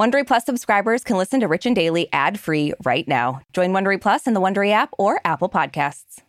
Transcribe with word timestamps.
Wondery 0.00 0.26
Plus 0.26 0.46
subscribers 0.46 1.04
can 1.04 1.18
listen 1.18 1.40
to 1.40 1.46
Rich 1.46 1.66
and 1.66 1.76
Daily 1.76 2.08
ad-free 2.10 2.72
right 2.86 3.06
now. 3.06 3.42
Join 3.52 3.72
Wondery 3.72 4.00
Plus 4.00 4.26
in 4.26 4.32
the 4.32 4.40
Wondery 4.40 4.72
app 4.72 4.88
or 4.96 5.20
Apple 5.26 5.50
Podcasts. 5.50 6.22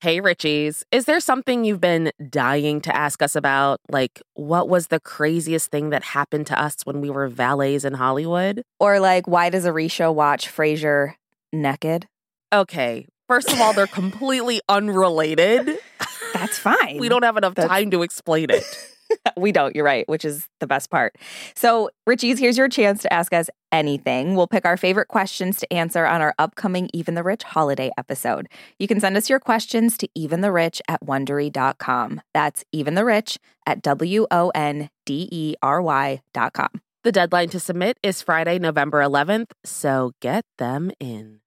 Hey, 0.00 0.20
Richies. 0.20 0.82
Is 0.90 1.04
there 1.04 1.20
something 1.20 1.64
you've 1.64 1.80
been 1.80 2.10
dying 2.30 2.80
to 2.80 2.96
ask 2.96 3.22
us 3.22 3.36
about? 3.36 3.78
Like, 3.88 4.20
what 4.34 4.68
was 4.68 4.88
the 4.88 4.98
craziest 4.98 5.70
thing 5.70 5.90
that 5.90 6.02
happened 6.02 6.48
to 6.48 6.60
us 6.60 6.78
when 6.82 7.00
we 7.00 7.10
were 7.10 7.28
valets 7.28 7.84
in 7.84 7.92
Hollywood? 7.92 8.64
Or 8.80 8.98
like, 8.98 9.28
why 9.28 9.50
does 9.50 9.66
Aricia 9.66 10.12
watch 10.12 10.48
Frasier 10.48 11.14
naked? 11.52 12.08
Okay, 12.52 13.06
first 13.28 13.52
of 13.52 13.60
all, 13.60 13.72
they're 13.72 13.86
completely 14.02 14.62
unrelated. 14.68 15.78
That's 16.34 16.58
fine. 16.58 16.98
We 16.98 17.08
don't 17.08 17.22
have 17.22 17.36
enough 17.36 17.54
That's- 17.54 17.70
time 17.70 17.92
to 17.92 18.02
explain 18.02 18.50
it. 18.50 18.64
we 19.36 19.52
don't, 19.52 19.74
you're 19.74 19.84
right, 19.84 20.08
which 20.08 20.24
is 20.24 20.48
the 20.60 20.66
best 20.66 20.90
part. 20.90 21.16
So, 21.54 21.90
Richies, 22.08 22.38
here's 22.38 22.58
your 22.58 22.68
chance 22.68 23.02
to 23.02 23.12
ask 23.12 23.32
us 23.32 23.48
anything. 23.72 24.34
We'll 24.34 24.46
pick 24.46 24.64
our 24.64 24.76
favorite 24.76 25.08
questions 25.08 25.58
to 25.58 25.72
answer 25.72 26.04
on 26.06 26.20
our 26.20 26.34
upcoming 26.38 26.88
Even 26.92 27.14
the 27.14 27.22
Rich 27.22 27.42
holiday 27.42 27.90
episode. 27.96 28.48
You 28.78 28.88
can 28.88 29.00
send 29.00 29.16
us 29.16 29.30
your 29.30 29.40
questions 29.40 29.96
to 29.98 30.08
eventherich 30.16 30.80
at 30.88 31.04
wondery.com. 31.04 32.20
That's 32.34 32.64
even 32.72 32.94
the 32.94 33.04
rich 33.04 33.38
at 33.66 33.82
W 33.82 34.26
O 34.30 34.50
N 34.54 34.90
D 35.06 35.28
E 35.30 35.54
R 35.62 35.80
Y 35.82 36.22
dot 36.32 36.52
com. 36.52 36.80
The 37.02 37.12
deadline 37.12 37.48
to 37.50 37.60
submit 37.60 37.98
is 38.02 38.20
Friday, 38.20 38.58
November 38.58 39.00
11th, 39.00 39.52
so 39.64 40.12
get 40.20 40.44
them 40.58 40.90
in. 41.00 41.40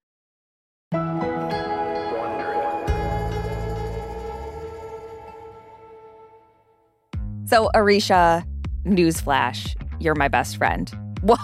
So, 7.54 7.70
Aricia, 7.76 8.44
newsflash, 8.84 9.76
you're 10.00 10.16
my 10.16 10.28
best 10.28 10.58
friend. 10.58 10.90
Whoa. 11.22 11.36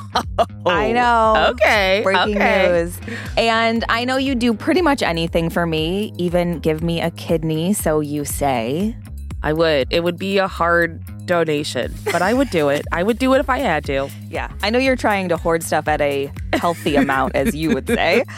I 0.65 0.89
oh, 0.89 0.93
know. 0.93 1.49
Okay. 1.51 2.01
Breaking 2.03 2.35
okay. 2.35 2.67
news. 2.67 2.99
And 3.37 3.85
I 3.89 4.05
know 4.05 4.17
you 4.17 4.33
do 4.33 4.55
pretty 4.55 4.81
much 4.81 5.03
anything 5.03 5.51
for 5.51 5.67
me, 5.67 6.11
even 6.17 6.61
give 6.61 6.81
me 6.81 6.99
a 6.99 7.11
kidney, 7.11 7.73
so 7.73 7.99
you 7.99 8.25
say. 8.25 8.97
I 9.41 9.53
would. 9.53 9.87
It 9.89 10.03
would 10.03 10.17
be 10.17 10.37
a 10.37 10.47
hard 10.47 11.01
donation, 11.25 11.93
but 12.05 12.21
I 12.21 12.33
would 12.33 12.49
do 12.49 12.69
it. 12.69 12.85
I 12.91 13.03
would 13.03 13.19
do 13.19 13.33
it 13.35 13.39
if 13.39 13.49
I 13.49 13.59
had 13.59 13.85
to. 13.85 14.09
Yeah. 14.29 14.51
I 14.61 14.69
know 14.69 14.79
you're 14.79 14.95
trying 14.95 15.29
to 15.29 15.37
hoard 15.37 15.63
stuff 15.63 15.87
at 15.87 16.01
a 16.01 16.31
healthy 16.53 16.95
amount, 16.95 17.35
as 17.35 17.55
you 17.55 17.73
would 17.73 17.87
say. 17.87 18.23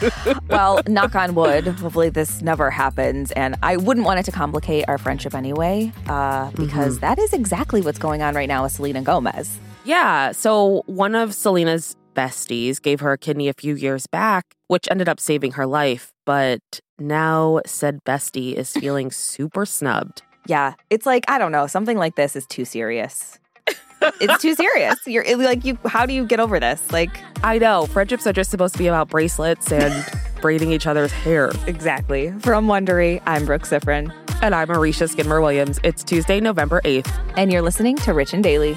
Well, 0.48 0.82
knock 0.86 1.14
on 1.14 1.34
wood. 1.34 1.66
Hopefully, 1.66 2.10
this 2.10 2.42
never 2.42 2.70
happens. 2.70 3.32
And 3.32 3.56
I 3.62 3.78
wouldn't 3.78 4.04
want 4.04 4.20
it 4.20 4.24
to 4.24 4.32
complicate 4.32 4.84
our 4.86 4.98
friendship 4.98 5.34
anyway, 5.34 5.92
uh, 6.08 6.50
because 6.50 6.98
that 6.98 7.18
is 7.18 7.32
exactly 7.32 7.80
what's 7.80 7.98
going 7.98 8.20
on 8.22 8.34
right 8.34 8.48
now 8.48 8.64
with 8.64 8.72
Selena 8.72 9.00
Gomez. 9.00 9.58
Yeah. 9.84 10.32
So 10.32 10.82
one 10.86 11.14
of 11.14 11.34
Selena's 11.34 11.96
besties 12.14 12.80
gave 12.82 13.00
her 13.00 13.12
a 13.12 13.18
kidney 13.18 13.48
a 13.48 13.54
few 13.54 13.74
years 13.74 14.06
back, 14.06 14.44
which 14.68 14.86
ended 14.90 15.08
up 15.08 15.18
saving 15.18 15.52
her 15.52 15.66
life. 15.66 16.12
But 16.26 16.60
now 16.98 17.60
said 17.64 18.04
bestie 18.04 18.52
is 18.54 18.72
feeling 18.72 19.10
super 19.10 19.64
snubbed. 19.64 20.22
Yeah. 20.46 20.74
It's 20.90 21.06
like, 21.06 21.24
I 21.28 21.38
don't 21.38 21.52
know, 21.52 21.66
something 21.66 21.96
like 21.98 22.16
this 22.16 22.34
is 22.36 22.46
too 22.46 22.64
serious. 22.64 23.38
it's 24.20 24.42
too 24.42 24.54
serious. 24.54 24.98
You're 25.06 25.22
it- 25.22 25.38
like, 25.38 25.64
you. 25.64 25.78
How 25.86 26.06
do 26.06 26.12
you 26.12 26.24
get 26.26 26.40
over 26.40 26.58
this? 26.58 26.90
Like, 26.90 27.10
I 27.44 27.58
know. 27.58 27.86
Friendships 27.86 28.26
are 28.26 28.32
just 28.32 28.50
supposed 28.50 28.74
to 28.74 28.78
be 28.78 28.88
about 28.88 29.08
bracelets 29.08 29.70
and 29.72 29.94
braiding 30.40 30.72
each 30.72 30.86
other's 30.86 31.12
hair. 31.12 31.50
exactly. 31.66 32.32
From 32.40 32.66
Wondery, 32.66 33.22
I'm 33.26 33.44
Brooke 33.46 33.62
Siffrinn. 33.62 34.12
And 34.42 34.56
I'm 34.56 34.66
Aricia 34.68 35.08
Skidmore 35.08 35.40
Williams. 35.40 35.78
It's 35.84 36.02
Tuesday, 36.02 36.40
November 36.40 36.80
8th. 36.84 37.08
and 37.36 37.52
you're 37.52 37.62
listening 37.62 37.94
to 37.98 38.12
Rich 38.12 38.32
and 38.34 38.42
Daily. 38.42 38.76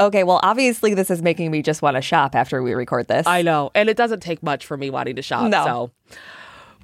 Okay, 0.00 0.24
well, 0.24 0.40
obviously, 0.42 0.94
this 0.94 1.10
is 1.10 1.20
making 1.22 1.50
me 1.50 1.60
just 1.62 1.82
want 1.82 1.96
to 1.96 2.00
shop 2.00 2.34
after 2.34 2.62
we 2.62 2.72
record 2.74 3.06
this. 3.06 3.26
I 3.26 3.42
know, 3.42 3.70
and 3.74 3.88
it 3.90 3.96
doesn't 3.96 4.20
take 4.20 4.42
much 4.42 4.64
for 4.66 4.76
me 4.76 4.88
wanting 4.90 5.16
to 5.16 5.22
shop. 5.22 5.50
No. 5.50 5.64
So, 5.64 6.16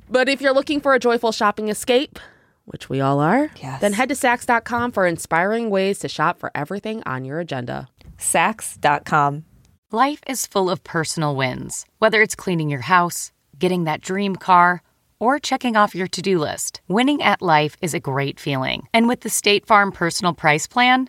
but 0.09 0.28
if 0.28 0.41
you're 0.41 0.53
looking 0.54 0.81
for 0.81 0.94
a 0.94 0.99
joyful 0.99 1.32
shopping 1.32 1.69
escape, 1.69 2.19
which 2.66 2.88
we 2.91 3.00
all 3.00 3.21
are, 3.21 3.50
Yes. 3.62 3.81
then 3.81 3.94
head 3.94 4.09
to 4.10 4.15
Saks.com 4.15 4.93
for 4.93 5.06
inspiring 5.06 5.71
ways 5.71 5.99
to 6.00 6.09
shop 6.09 6.38
for 6.38 6.50
everything 6.54 7.03
on 7.06 7.25
your 7.25 7.41
agenda. 7.41 7.88
Saks.com. 8.19 9.44
Life 9.93 10.21
is 10.27 10.47
full 10.47 10.69
of 10.69 10.83
personal 10.84 11.37
wins, 11.37 11.87
whether 11.98 12.21
it's 12.21 12.34
cleaning 12.34 12.69
your 12.69 12.81
house, 12.83 13.33
getting 13.59 13.84
that 13.84 14.00
dream 14.00 14.37
car, 14.37 14.83
or 15.19 15.38
checking 15.38 15.77
off 15.77 15.94
your 15.94 16.09
to 16.09 16.21
do 16.21 16.38
list. 16.38 16.81
Winning 16.88 17.22
at 17.22 17.41
life 17.41 17.77
is 17.81 17.94
a 17.94 18.00
great 18.00 18.38
feeling. 18.38 18.87
And 18.93 19.09
with 19.09 19.21
the 19.22 19.31
State 19.31 19.65
Farm 19.65 19.91
Personal 19.93 20.34
Price 20.34 20.66
Plan, 20.66 21.09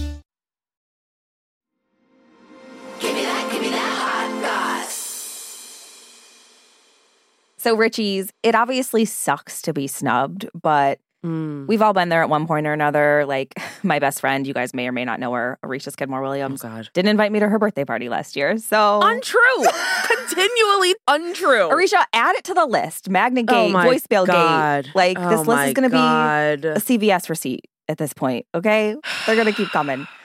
So, 7.61 7.75
Richie's, 7.75 8.31
it 8.41 8.55
obviously 8.55 9.05
sucks 9.05 9.61
to 9.63 9.73
be 9.73 9.85
snubbed, 9.87 10.49
but 10.59 10.99
Mm. 11.23 11.67
we've 11.67 11.83
all 11.83 11.93
been 11.93 12.09
there 12.09 12.23
at 12.23 12.29
one 12.29 12.47
point 12.47 12.65
or 12.65 12.73
another. 12.73 13.25
Like 13.27 13.53
my 13.83 13.99
best 13.99 14.19
friend, 14.21 14.47
you 14.47 14.55
guys 14.55 14.73
may 14.73 14.87
or 14.87 14.91
may 14.91 15.05
not 15.05 15.19
know 15.19 15.31
her, 15.33 15.59
Aricia 15.63 15.91
Skidmore 15.91 16.17
Oh, 16.21 16.23
Williams, 16.23 16.63
God. 16.63 16.89
didn't 16.95 17.09
invite 17.09 17.31
me 17.31 17.39
to 17.39 17.47
her 17.47 17.59
birthday 17.59 17.85
party 17.85 18.09
last 18.09 18.35
year. 18.35 18.57
So, 18.57 19.01
Untrue. 19.03 19.39
Continually 20.07 20.95
untrue. 21.07 21.69
Aricia, 21.69 22.03
add 22.13 22.35
it 22.37 22.43
to 22.45 22.55
the 22.55 22.65
list. 22.65 23.07
Magna 23.07 23.41
Oh 23.41 23.43
Gate, 23.67 23.71
my 23.71 23.87
voicemail 23.87 24.25
gate. 24.25 24.91
Like 24.95 25.19
Oh 25.19 25.29
this 25.29 25.45
list 25.47 25.67
is 25.67 25.73
going 25.75 25.89
to 25.91 25.95
be 25.95 26.67
a 26.67 26.79
CVS 26.79 27.29
receipt 27.29 27.65
at 27.87 27.99
this 27.99 28.13
point. 28.13 28.47
Okay, 28.55 28.95
they're 29.27 29.35
going 29.35 29.45
to 29.45 29.53
keep 29.53 29.69
coming. 29.69 30.07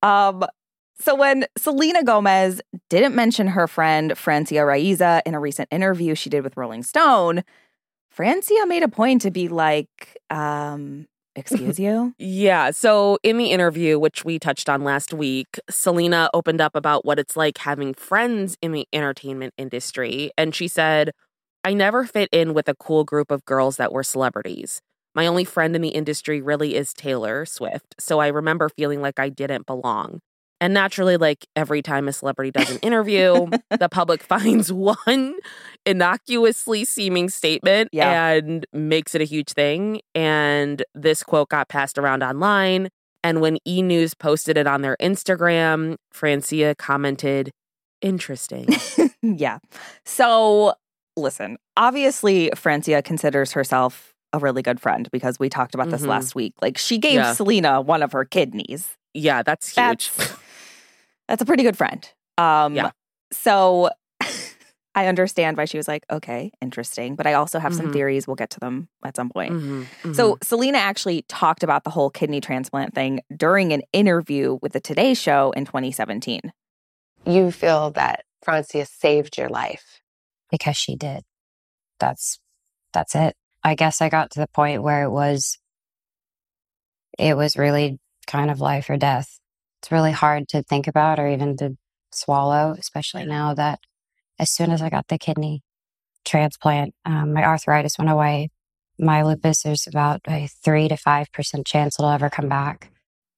Um, 0.00 0.44
so 1.00 1.14
when 1.14 1.46
Selena 1.56 2.02
Gomez 2.02 2.60
didn't 2.90 3.14
mention 3.14 3.48
her 3.48 3.68
friend 3.68 4.16
Francia 4.16 4.64
Raisa 4.64 5.22
in 5.24 5.34
a 5.34 5.40
recent 5.40 5.68
interview 5.70 6.14
she 6.14 6.30
did 6.30 6.42
with 6.42 6.56
Rolling 6.56 6.82
Stone, 6.82 7.44
Francia 8.10 8.66
made 8.66 8.82
a 8.82 8.88
point 8.88 9.22
to 9.22 9.30
be 9.30 9.48
like, 9.48 10.18
um, 10.30 11.06
"Excuse 11.36 11.78
you." 11.78 12.14
Yeah. 12.18 12.72
So 12.72 13.18
in 13.22 13.38
the 13.38 13.52
interview, 13.52 13.98
which 13.98 14.24
we 14.24 14.38
touched 14.38 14.68
on 14.68 14.82
last 14.82 15.14
week, 15.14 15.60
Selena 15.70 16.30
opened 16.34 16.60
up 16.60 16.74
about 16.74 17.04
what 17.04 17.18
it's 17.18 17.36
like 17.36 17.58
having 17.58 17.94
friends 17.94 18.56
in 18.60 18.72
the 18.72 18.88
entertainment 18.92 19.54
industry. 19.56 20.30
And 20.36 20.54
she 20.54 20.66
said, 20.68 21.12
I 21.64 21.74
never 21.74 22.04
fit 22.06 22.28
in 22.32 22.54
with 22.54 22.68
a 22.68 22.74
cool 22.74 23.04
group 23.04 23.30
of 23.30 23.44
girls 23.44 23.76
that 23.76 23.92
were 23.92 24.02
celebrities. 24.02 24.80
My 25.14 25.26
only 25.26 25.44
friend 25.44 25.74
in 25.76 25.82
the 25.82 25.88
industry 25.88 26.40
really 26.40 26.74
is 26.76 26.92
Taylor 26.92 27.44
Swift, 27.44 27.94
so 27.98 28.20
I 28.20 28.28
remember 28.28 28.68
feeling 28.68 29.00
like 29.00 29.18
I 29.18 29.28
didn't 29.28 29.66
belong. 29.66 30.20
And 30.60 30.74
naturally, 30.74 31.16
like 31.16 31.46
every 31.54 31.82
time 31.82 32.08
a 32.08 32.12
celebrity 32.12 32.50
does 32.50 32.70
an 32.70 32.78
interview, 32.78 33.46
the 33.78 33.88
public 33.88 34.22
finds 34.22 34.72
one 34.72 35.34
innocuously 35.86 36.84
seeming 36.84 37.28
statement 37.28 37.88
Yeah. 37.92 38.30
and 38.32 38.66
makes 38.72 39.14
it 39.14 39.20
a 39.20 39.24
huge 39.24 39.50
thing. 39.52 40.00
And 40.14 40.82
this 40.94 41.22
quote 41.22 41.48
got 41.48 41.68
passed 41.68 41.98
around 41.98 42.22
online. 42.22 42.88
And 43.24 43.40
when 43.40 43.58
E 43.66 43.82
News 43.82 44.14
posted 44.14 44.56
it 44.56 44.66
on 44.66 44.82
their 44.82 44.96
Instagram, 45.00 45.96
Francia 46.12 46.74
commented, 46.76 47.50
Interesting. 48.00 48.68
yeah. 49.22 49.58
So, 50.04 50.74
listen, 51.16 51.56
obviously, 51.76 52.50
Francia 52.54 53.02
considers 53.02 53.50
herself 53.52 54.12
a 54.32 54.38
really 54.38 54.62
good 54.62 54.78
friend 54.80 55.08
because 55.10 55.36
we 55.40 55.48
talked 55.48 55.74
about 55.74 55.90
this 55.90 56.02
Mhm. 56.02 56.06
last 56.08 56.34
week. 56.36 56.54
Like, 56.62 56.78
she 56.78 56.98
gave 56.98 57.14
Yeah. 57.14 57.32
Selena 57.32 57.80
one 57.80 58.02
of 58.04 58.12
her 58.12 58.24
kidneys. 58.24 58.96
yeah, 59.14 59.42
that's 59.42 59.68
huge. 59.70 59.74
That's, 60.14 60.36
that's 61.28 61.42
a 61.42 61.46
pretty 61.46 61.62
good 61.62 61.76
friend. 61.76 62.08
Um, 62.38 62.74
Yeah. 62.74 62.90
So, 63.32 63.90
I 64.94 65.06
understand 65.06 65.56
why 65.56 65.66
she 65.66 65.76
was 65.76 65.86
like, 65.86 66.04
okay, 66.10 66.50
interesting. 66.60 67.14
But 67.14 67.26
I 67.26 67.34
also 67.34 67.58
have 67.60 67.72
some 67.74 67.88
Mhm. 67.88 67.92
theories. 67.92 68.26
We'll 68.26 68.34
get 68.36 68.50
to 68.50 68.60
them 68.60 68.88
at 69.04 69.14
some 69.16 69.28
point. 69.28 69.52
Mhm, 69.52 70.14
So 70.16 70.38
Selena 70.42 70.78
actually 70.78 71.22
talked 71.28 71.62
about 71.62 71.84
the 71.84 71.90
whole 71.90 72.10
kidney 72.10 72.40
transplant 72.40 72.94
thing 72.94 73.20
during 73.36 73.72
an 73.72 73.82
interview 73.92 74.58
with 74.62 74.72
the 74.72 74.80
Today 74.80 75.14
Show 75.14 75.52
in 75.52 75.64
2017. 75.66 76.52
You 77.26 77.52
feel 77.52 77.90
that 77.92 78.24
Francia 78.42 78.86
saved 78.86 79.36
your 79.38 79.48
life. 79.48 80.00
because 80.50 80.76
she 80.76 80.96
did. 80.96 81.24
That's 82.00 82.40
that's 82.92 83.14
it. 83.14 83.36
I 83.62 83.74
guess 83.74 84.00
I 84.00 84.08
got 84.08 84.30
to 84.32 84.40
the 84.40 84.46
point 84.48 84.82
where 84.82 85.02
it 85.02 85.10
was 85.10 85.58
it 87.18 87.36
was 87.36 87.56
really 87.56 87.98
kind 88.26 88.50
of 88.50 88.60
life 88.60 88.88
or 88.90 88.96
death. 88.96 89.38
It's 89.80 89.92
really 89.92 90.12
hard 90.12 90.48
to 90.50 90.62
think 90.62 90.86
about 90.86 91.18
or 91.18 91.28
even 91.28 91.56
to 91.58 91.76
swallow, 92.12 92.74
especially 92.78 93.24
now 93.24 93.54
that 93.54 93.80
as 94.38 94.50
soon 94.50 94.70
as 94.70 94.82
I 94.82 94.90
got 94.90 95.08
the 95.08 95.18
kidney 95.18 95.62
transplant, 96.24 96.94
um, 97.04 97.32
my 97.32 97.44
arthritis 97.44 97.98
went 97.98 98.10
away. 98.10 98.50
My 98.98 99.22
lupus, 99.22 99.62
there's 99.62 99.86
about 99.86 100.20
a 100.28 100.48
three 100.64 100.88
to 100.88 100.96
five 100.96 101.30
percent 101.32 101.66
chance 101.66 101.98
it'll 101.98 102.10
ever 102.10 102.30
come 102.30 102.48
back. 102.48 102.90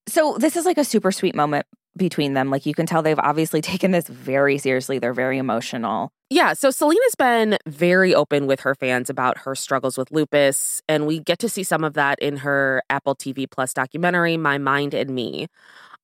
So 0.07 0.37
this 0.39 0.55
is 0.55 0.65
like 0.65 0.77
a 0.77 0.83
super 0.83 1.11
sweet 1.11 1.35
moment 1.35 1.67
between 1.95 2.33
them. 2.33 2.49
Like 2.49 2.65
you 2.65 2.73
can 2.73 2.85
tell 2.85 3.01
they've 3.01 3.19
obviously 3.19 3.61
taken 3.71 3.91
this 3.91 4.07
very 4.07 4.57
seriously. 4.57 4.99
They're 4.99 5.13
very 5.13 5.37
emotional. 5.37 6.11
Yeah, 6.29 6.53
so 6.53 6.71
Selena's 6.71 7.15
been 7.17 7.57
very 7.67 8.15
open 8.15 8.47
with 8.47 8.61
her 8.61 8.73
fans 8.73 9.09
about 9.09 9.39
her 9.39 9.53
struggles 9.53 9.97
with 9.97 10.11
lupus, 10.11 10.81
and 10.87 11.05
we 11.05 11.19
get 11.19 11.39
to 11.39 11.49
see 11.49 11.63
some 11.63 11.83
of 11.83 11.93
that 11.95 12.19
in 12.19 12.37
her 12.37 12.81
Apple 12.89 13.15
TV 13.15 13.49
Plus 13.49 13.73
documentary, 13.73 14.37
My 14.37 14.57
Mind 14.57 14.93
and 14.93 15.09
Me. 15.09 15.47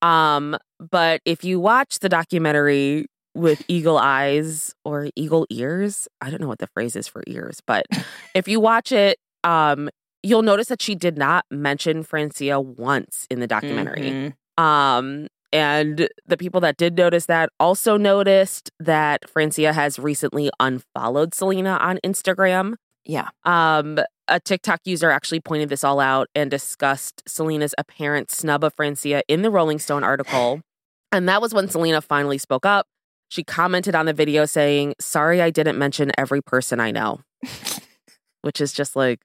Um, 0.02 0.58
but 0.80 1.22
if 1.26 1.44
you 1.44 1.60
watch 1.60 2.00
the 2.00 2.10
documentary 2.10 3.08
with 3.34 3.64
eagle 3.68 3.98
eyes 3.98 4.74
or 4.84 5.10
eagle 5.16 5.46
ears, 5.50 6.08
I 6.22 6.30
don't 6.30 6.42
know 6.42 6.48
what 6.48 6.60
the 6.60 6.68
phrase 6.68 6.96
is 6.96 7.08
for 7.08 7.24
ears, 7.28 7.62
but 7.66 7.86
if 8.36 8.48
you 8.48 8.60
watch 8.60 8.92
it, 8.92 9.18
um, 9.44 9.90
you'll 10.24 10.42
notice 10.42 10.68
that 10.68 10.82
she 10.82 10.96
did 10.96 11.18
not 11.18 11.46
mention 11.52 12.04
Francia 12.04 12.60
once 12.60 13.28
in 13.30 13.40
the 13.40 13.48
documentary. 13.48 14.34
Mhm. 14.58 14.62
Um, 14.64 15.28
and 15.54 16.10
the 16.26 16.38
people 16.38 16.60
that 16.62 16.78
did 16.78 16.98
notice 16.98 17.28
that 17.28 17.50
also 17.60 17.96
noticed 17.96 18.70
that 18.80 19.30
Francia 19.30 19.72
has 19.72 19.98
recently 19.98 20.50
unfollowed 20.60 21.34
Selena 21.34 21.78
on 21.80 22.00
Instagram. 22.04 22.74
Yeah. 23.08 23.30
Um, 23.46 23.98
a 24.28 24.40
TikTok 24.40 24.82
user 24.86 25.10
actually 25.10 25.40
pointed 25.40 25.70
this 25.70 25.84
all 25.84 26.00
out 26.00 26.28
and 26.36 26.52
discussed 26.52 27.24
Selena's 27.28 27.74
apparent 27.78 28.30
snub 28.30 28.64
of 28.64 28.74
Francia 28.76 29.24
in 29.30 29.42
the 29.42 29.50
Rolling 29.50 29.80
Stone 29.80 30.04
article. 30.04 30.62
And 31.14 31.30
that 31.30 31.42
was 31.42 31.54
when 31.54 31.70
Selena 31.70 32.02
finally 32.02 32.38
spoke 32.38 32.66
up. 32.66 32.86
She 33.30 33.42
commented 33.42 33.96
on 33.96 34.06
the 34.08 34.12
video 34.14 34.44
saying, 34.44 34.94
Sorry, 35.00 35.42
I 35.42 35.52
didn't 35.52 35.78
mention 35.78 36.12
every 36.18 36.42
person 36.42 36.82
I 36.82 36.92
know, 36.92 37.22
which 38.42 38.60
is 38.60 38.74
just 38.74 38.94
like, 38.98 39.20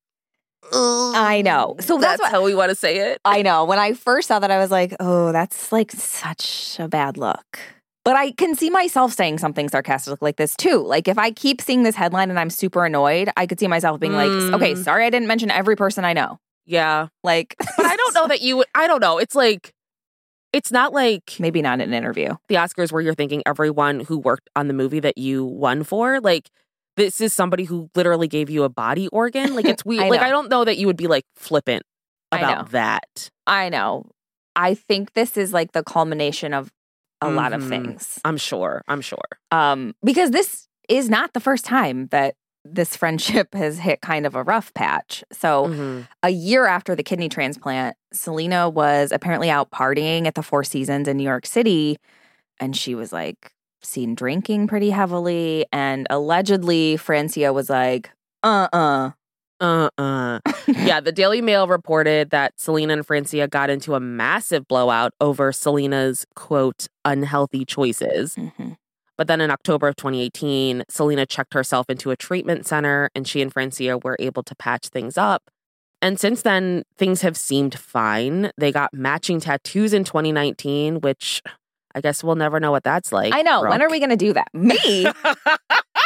I 0.73 1.43
know. 1.45 1.75
So 1.81 1.99
that's 1.99 2.21
that's 2.21 2.23
what- 2.23 2.31
how 2.31 2.45
we 2.45 2.55
want 2.55 2.69
to 2.71 2.77
say 2.77 2.99
it. 2.99 3.21
I 3.25 3.43
know. 3.43 3.65
When 3.65 3.81
I 3.81 3.95
first 3.95 4.29
saw 4.29 4.39
that, 4.39 4.51
I 4.53 4.59
was 4.59 4.71
like, 4.71 4.95
oh, 5.01 5.33
that's 5.33 5.73
like 5.73 5.91
such 5.91 6.77
a 6.79 6.87
bad 6.87 7.17
look. 7.17 7.59
But 8.05 8.17
I 8.17 8.33
can 8.33 8.55
see 8.57 8.69
myself 8.69 9.13
saying 9.13 9.39
something 9.39 9.69
sarcastic 9.69 10.21
like 10.21 10.37
this 10.37 10.57
too. 10.57 10.79
Like 10.79 11.07
if 11.07 11.19
I 11.19 11.31
keep 11.31 11.61
seeing 11.61 11.85
this 11.85 11.95
headline 11.95 12.31
and 12.31 12.39
I'm 12.39 12.51
super 12.51 12.85
annoyed, 12.85 13.31
I 13.37 13.47
could 13.47 13.61
see 13.61 13.69
myself 13.69 14.01
being 14.01 14.13
like, 14.15 14.29
okay, 14.55 14.75
Mm. 14.75 14.83
sorry 14.83 15.05
I 15.07 15.11
didn't 15.11 15.29
mention 15.29 15.51
every 15.51 15.77
person 15.77 16.05
I 16.05 16.13
know. 16.13 16.39
Yeah. 16.67 17.09
Like, 17.23 17.55
But 17.77 17.87
I 17.87 17.97
don't 17.97 18.15
know 18.15 18.27
that 18.29 18.41
you 18.41 18.57
would, 18.59 18.67
I 18.75 18.87
don't 18.89 19.01
know. 19.01 19.19
It's 19.19 19.35
like, 19.37 19.73
it's 20.53 20.71
not 20.73 20.93
like 20.93 21.37
maybe 21.39 21.63
not 21.63 21.75
in 21.81 21.89
an 21.89 21.95
interview. 21.95 22.35
the 22.49 22.57
Oscars 22.57 22.91
where 22.93 23.01
you're 23.03 23.15
thinking 23.15 23.43
everyone 23.47 24.01
who 24.01 24.19
worked 24.19 24.51
on 24.57 24.69
the 24.69 24.75
movie 24.75 25.01
that 25.01 25.17
you 25.17 25.45
won 25.45 25.83
for. 25.85 26.21
Like, 26.21 26.51
this 26.97 27.21
is 27.23 27.33
somebody 27.33 27.65
who 27.65 27.89
literally 27.95 28.29
gave 28.29 28.51
you 28.51 28.65
a 28.65 28.69
body 28.69 29.09
organ. 29.09 29.55
Like, 29.55 29.65
it's 29.65 29.83
weird. 29.87 30.03
I 30.05 30.09
like. 30.09 30.21
I 30.21 30.29
don't 30.29 30.51
know 30.51 30.65
that 30.65 30.77
you 30.77 30.87
would 30.89 30.97
be 30.99 31.07
like 31.07 31.25
flippant 31.37 31.85
I 32.31 32.39
about 32.41 32.73
that. 32.73 33.31
I 33.47 33.71
know. 33.71 34.11
I 34.55 34.75
think 34.75 35.15
this 35.15 35.39
is 35.39 35.55
like 35.55 35.73
the 35.73 35.83
culmination 35.83 36.53
of 36.53 36.71
a 37.23 37.31
lot 37.31 37.53
of 37.53 37.63
Mhm. 37.63 37.69
things. 37.69 38.19
I'm 38.25 38.37
sure. 38.37 38.83
I'm 38.89 39.01
sure. 39.01 39.19
Um, 39.51 39.95
because 40.05 40.31
this 40.31 40.69
is 40.89 41.09
not 41.09 41.33
the 41.33 41.41
first 41.41 41.65
time 41.65 42.09
that 42.09 42.35
this 42.65 42.95
friendship 42.97 43.55
has 43.55 43.79
hit 43.79 44.01
kind 44.03 44.25
of 44.27 44.35
a 44.35 44.43
rough 44.43 44.73
patch. 44.75 45.25
So 45.33 45.67
Mhm. 45.69 46.07
a 46.23 46.31
year 46.31 46.67
after 46.67 46.95
the 46.95 47.03
kidney 47.03 47.29
transplant, 47.29 47.97
Selena 48.13 48.69
was 48.69 49.11
apparently 49.13 49.51
out 49.51 49.71
partying 49.71 50.27
at 50.27 50.35
the 50.35 50.43
Four 50.43 50.63
Seasons 50.65 51.09
in 51.09 51.17
New 51.17 51.25
York 51.25 51.47
City. 51.47 51.99
And 52.61 52.77
she 52.77 52.95
was 52.95 53.13
like 53.13 53.53
seen 53.83 54.15
drinking 54.15 54.69
pretty 54.69 54.91
heavily. 54.91 55.67
And 55.73 56.07
allegedly, 56.11 56.97
Francia 56.97 57.53
was 57.53 57.69
like, 57.69 58.11
uh 58.45 58.69
uh 58.73 59.11
Uh 59.63 59.89
uh. 59.97 60.41
yeah, 60.67 61.01
the 61.01 61.13
Daily 61.13 61.41
Mail 61.41 61.69
reported 61.69 62.31
that 62.31 62.59
Selena 62.59 62.95
and 62.95 63.07
Francia 63.07 63.47
got 63.47 63.71
into 63.71 63.95
a 63.95 64.01
massive 64.01 64.67
blowout 64.67 65.13
over 65.21 65.53
Selena's 65.53 66.27
quote, 66.35 66.89
unhealthy 67.05 67.65
choices. 67.65 68.35
Mhm. 68.35 68.77
But 69.17 69.29
then 69.29 69.41
in 69.41 69.51
October 69.53 69.87
of 69.87 69.95
2018, 69.97 70.83
Selena 70.89 71.27
checked 71.27 71.55
herself 71.55 71.89
into 71.89 72.11
a 72.11 72.17
treatment 72.17 72.67
center 72.67 73.09
and 73.15 73.29
she 73.29 73.41
and 73.41 73.53
Francia 73.53 73.97
were 73.99 74.17
able 74.19 74.43
to 74.43 74.55
patch 74.57 74.89
things 74.89 75.17
up. 75.17 75.45
And 76.01 76.19
since 76.19 76.43
then, 76.43 76.83
things 76.99 77.21
have 77.21 77.37
seemed 77.37 77.79
fine. 77.79 78.51
They 78.59 78.73
got 78.73 78.93
matching 78.93 79.39
tattoos 79.39 79.93
in 79.93 80.03
2019, 80.03 81.01
which 81.03 81.41
I 81.95 82.01
guess 82.01 82.25
we'll 82.25 82.35
never 82.35 82.59
know 82.59 82.73
what 82.73 82.83
that's 82.83 83.13
like. 83.13 83.33
I 83.33 83.43
know. 83.43 83.63
When 83.63 83.81
are 83.81 83.89
we 83.91 84.01
going 84.01 84.11
to 84.11 84.17
do 84.17 84.33
that? 84.33 84.49
Me? 84.53 85.07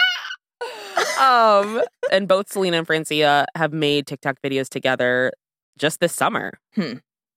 um, 1.20 1.82
and 2.10 2.28
both 2.28 2.50
Selena 2.50 2.78
and 2.78 2.86
Francia 2.86 3.46
have 3.54 3.72
made 3.72 4.06
TikTok 4.06 4.36
videos 4.42 4.68
together 4.68 5.32
just 5.78 6.00
this 6.00 6.12
summer. 6.12 6.58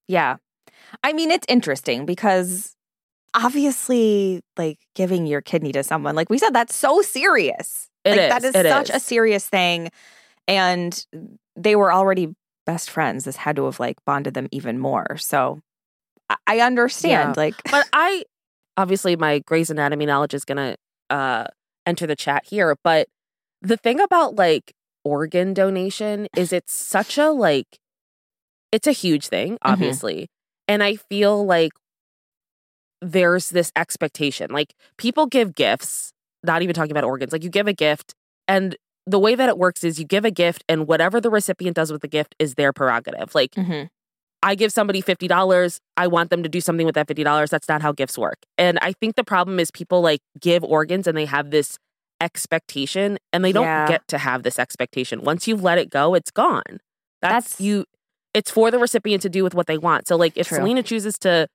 Yeah. 0.08 0.38
I 1.04 1.14
mean, 1.14 1.32
it's 1.32 1.46
interesting 1.48 2.06
because 2.06 2.76
obviously, 3.34 4.42
like 4.58 4.80
giving 4.96 5.28
your 5.28 5.42
kidney 5.42 5.72
to 5.74 5.84
someone, 5.84 6.16
like 6.16 6.30
we 6.30 6.38
said, 6.38 6.54
that's 6.54 6.76
so 6.76 7.02
serious. 7.02 7.90
It 8.06 8.12
like, 8.12 8.20
is, 8.20 8.30
That 8.30 8.44
is 8.44 8.56
it 8.56 8.70
such 8.70 8.90
a 8.90 9.00
serious 9.00 9.46
thing. 9.46 9.90
And 10.48 11.06
they 11.56 11.76
were 11.76 11.94
already 11.94 12.34
best 12.66 12.90
friends. 12.90 13.26
This 13.26 13.36
had 13.36 13.56
to 13.58 13.66
have 13.66 13.80
like 13.80 13.98
bonded 14.06 14.34
them 14.34 14.48
even 14.52 14.80
more. 14.80 15.18
So 15.18 15.60
I, 16.48 16.60
understand. 16.60 17.36
Yeah. 17.36 17.42
Like, 17.42 17.56
But 17.70 17.88
I 17.94 18.24
obviously 18.78 19.16
my 19.16 19.40
Grey's 19.40 19.70
Anatomy 19.70 20.06
knowledge 20.06 20.34
is 20.34 20.46
gonna 20.46 20.76
uh 21.10 21.46
enter 21.86 22.08
the 22.08 22.16
chat 22.16 22.46
here. 22.46 22.76
But 22.84 23.08
the 23.62 23.78
thing 23.78 24.00
about 24.00 24.36
like 24.36 24.74
organ 25.04 25.54
donation 25.54 26.28
is 26.36 26.52
it's 26.54 26.74
such 26.74 27.18
a 27.18 27.30
like 27.30 27.80
it's 28.72 28.88
a 28.88 28.92
huge 28.92 29.28
thing, 29.28 29.58
obviously. 29.64 30.30
And 30.68 30.84
I 30.84 30.96
feel 30.96 31.46
like 31.46 31.72
there's 33.02 33.50
this 33.50 33.72
expectation. 33.76 34.52
Like 34.52 34.74
people 34.98 35.26
give 35.26 35.56
gifts, 35.56 36.12
not 36.44 36.62
even 36.62 36.74
talking 36.76 36.92
about 36.92 37.04
organs, 37.04 37.32
like 37.32 37.44
you 37.44 37.50
give 37.50 37.68
a 37.68 37.74
gift 37.74 38.14
and 38.48 38.76
the 39.08 39.20
way 39.20 39.34
that 39.34 39.50
it 39.50 39.58
works 39.58 39.84
is 39.84 39.98
you 39.98 40.06
give 40.06 40.24
a 40.26 40.32
gift 40.32 40.64
and 40.70 40.88
whatever 40.88 41.20
the 41.20 41.32
recipient 41.32 41.76
does 41.76 41.92
with 41.92 42.02
the 42.02 42.08
gift 42.08 42.36
is 42.38 42.56
their 42.56 42.72
prerogative. 42.72 43.34
Like 43.34 43.56
Mhm. 43.56 43.90
I 44.42 44.56
give 44.56 44.72
somebody 44.72 45.02
$50, 45.02 45.80
I 45.98 46.08
want 46.08 46.30
them 46.30 46.44
to 46.44 46.50
do 46.50 46.62
something 46.62 46.86
with 46.86 46.96
that 46.96 47.08
$50. 47.08 47.50
That's 47.50 47.68
not 47.68 47.82
how 47.82 47.92
gifts 47.92 48.18
work. 48.18 48.38
And 48.58 48.78
I 48.82 48.94
think 48.94 49.16
the 49.16 49.24
problem 49.24 49.60
is 49.60 49.72
people 49.72 50.02
like 50.02 50.22
give 50.40 50.64
organs 50.64 51.08
and 51.08 51.18
they 51.18 51.26
have 51.26 51.50
this 51.50 51.78
expectation 52.22 53.18
and 53.34 53.44
they 53.46 53.52
don't 53.52 53.64
Yeah. 53.66 53.88
get 53.88 54.08
to 54.10 54.18
have 54.18 54.44
this 54.44 54.60
expectation. 54.60 55.22
Once 55.22 55.48
you've 55.48 55.64
let 55.64 55.78
it 55.78 55.90
go, 55.90 56.14
it's 56.16 56.32
gone. 56.32 56.80
That's, 57.22 57.54
That's- 57.56 57.62
you 57.62 57.86
it's 58.34 58.52
for 58.52 58.70
the 58.70 58.78
recipient 58.78 59.24
to 59.24 59.30
do 59.30 59.44
with 59.44 59.56
what 59.56 59.66
they 59.68 59.78
want. 59.78 60.08
So 60.08 60.16
like 60.16 60.34
if 60.36 60.48
True. 60.48 60.58
Selena 60.58 60.84
chooses 60.84 61.18
to 61.20 61.48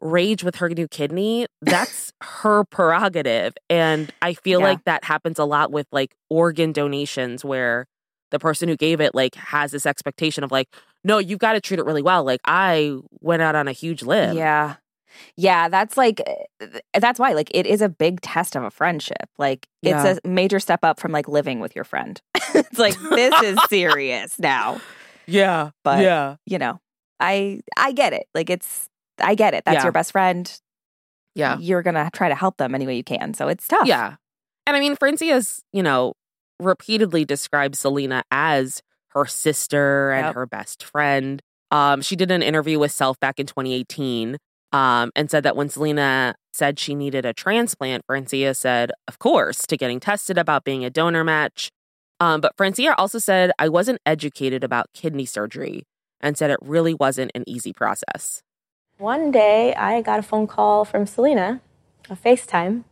rage 0.00 0.44
with 0.44 0.56
her 0.56 0.68
new 0.68 0.86
kidney, 0.86 1.46
that's 1.62 2.12
her 2.22 2.64
prerogative. 2.64 3.54
And 3.70 4.12
I 4.22 4.34
feel 4.34 4.60
Yeah. 4.60 4.66
like 4.66 4.84
that 4.84 5.04
happens 5.04 5.38
a 5.38 5.44
lot 5.44 5.72
with 5.72 5.86
like 5.90 6.14
organ 6.28 6.72
donations 6.72 7.44
where 7.44 7.86
the 8.30 8.38
person 8.38 8.68
who 8.68 8.76
gave 8.76 9.00
it 9.00 9.14
like 9.14 9.34
has 9.36 9.72
this 9.72 9.86
expectation 9.86 10.44
of 10.44 10.52
like, 10.52 10.68
no, 11.02 11.16
you've 11.18 11.38
got 11.38 11.54
to 11.54 11.60
treat 11.60 11.80
it 11.80 11.86
really 11.86 12.02
well. 12.02 12.22
Like 12.24 12.40
I 12.44 12.96
went 13.20 13.40
out 13.40 13.54
on 13.54 13.66
a 13.66 13.72
huge 13.72 14.02
limb. 14.02 14.36
Yeah. 14.36 14.76
Yeah, 15.36 15.68
that's 15.68 15.96
like 15.96 16.20
that's 16.98 17.18
why 17.18 17.32
like 17.32 17.50
it 17.54 17.66
is 17.66 17.80
a 17.80 17.88
big 17.88 18.20
test 18.20 18.56
of 18.56 18.62
a 18.64 18.70
friendship. 18.70 19.28
Like 19.38 19.66
Yeah. 19.82 20.04
it's 20.04 20.20
a 20.24 20.28
major 20.28 20.60
step 20.60 20.80
up 20.82 21.00
from 21.00 21.12
like 21.12 21.28
living 21.28 21.60
with 21.60 21.74
your 21.74 21.84
friend. 21.84 22.20
it's 22.54 22.78
like 22.78 22.98
this 23.00 23.34
is 23.42 23.58
serious 23.68 24.38
now. 24.38 24.80
Yeah. 25.26 25.70
But- 25.84 26.02
yeah. 26.02 26.36
You 26.46 26.58
know. 26.58 26.80
I 27.20 27.60
I 27.76 27.92
get 27.92 28.12
it. 28.12 28.26
Like 28.34 28.48
it's 28.50 28.88
I 29.20 29.34
get 29.34 29.52
it. 29.54 29.64
That's 29.64 29.76
Yeah. 29.78 29.82
your 29.84 29.92
best 29.92 30.12
friend. 30.12 30.60
Yeah. 31.34 31.58
You're 31.58 31.82
going 31.82 31.94
to 31.94 32.10
try 32.12 32.28
to 32.28 32.34
help 32.34 32.56
them 32.56 32.74
any 32.74 32.86
way 32.86 32.96
you 32.96 33.04
can. 33.04 33.34
So 33.34 33.48
it's 33.48 33.66
tough. 33.68 33.86
Yeah. 33.86 34.16
And 34.66 34.76
I 34.76 34.80
mean, 34.80 34.96
Francia's, 34.96 35.62
you 35.72 35.82
know, 35.84 36.14
repeatedly 36.60 37.24
described 37.24 37.76
Selena 37.76 38.22
as 38.30 38.82
her 39.10 39.24
sister 39.26 40.10
and 40.12 40.26
Yep. 40.26 40.34
her 40.34 40.46
best 40.46 40.82
friend. 40.84 41.40
Um, 41.70 42.00
she 42.02 42.16
did 42.16 42.30
an 42.30 42.42
interview 42.42 42.78
with 42.78 42.92
Self 42.92 43.18
back 43.20 43.38
in 43.38 43.46
2018 43.46 44.36
um, 44.72 45.10
and 45.16 45.30
said 45.30 45.42
that 45.44 45.56
when 45.56 45.68
Selena 45.68 46.34
said 46.52 46.78
she 46.78 46.94
needed 46.94 47.24
a 47.24 47.32
transplant, 47.32 48.04
Francia 48.06 48.54
said, 48.54 48.92
of 49.06 49.18
course, 49.18 49.66
to 49.66 49.76
getting 49.76 50.00
tested 50.00 50.36
about 50.36 50.64
being 50.64 50.84
a 50.84 50.90
donor 50.90 51.24
match. 51.24 51.70
Um, 52.20 52.40
but 52.40 52.56
Francia 52.56 52.94
also 52.96 53.18
said, 53.18 53.52
I 53.58 53.68
wasn't 53.68 54.00
educated 54.04 54.64
about 54.64 54.86
kidney 54.92 55.24
surgery 55.24 55.84
and 56.20 56.36
said 56.36 56.50
it 56.50 56.58
really 56.60 56.94
wasn't 56.94 57.30
an 57.34 57.44
easy 57.46 57.72
process. 57.72 58.42
One 58.98 59.30
day 59.30 59.74
I 59.74 60.02
got 60.02 60.18
a 60.18 60.22
phone 60.22 60.48
call 60.48 60.84
from 60.84 61.06
Selena, 61.06 61.60
a 62.10 62.16
FaceTime, 62.16 62.82